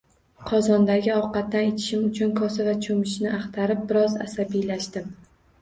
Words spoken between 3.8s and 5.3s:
biroz asabiylashdim